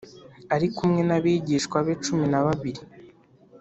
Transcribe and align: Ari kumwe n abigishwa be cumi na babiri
Ari 0.53 0.67
kumwe 0.75 1.01
n 1.09 1.11
abigishwa 1.17 1.77
be 1.85 1.93
cumi 2.03 2.25
na 2.31 2.39
babiri 2.45 2.81